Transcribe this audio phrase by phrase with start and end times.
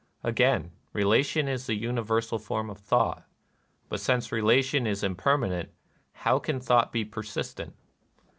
[0.23, 3.23] Again, relation is the universal form of thought;
[3.87, 5.67] but since relation is imper manent,
[6.25, 7.75] how can thought be persistent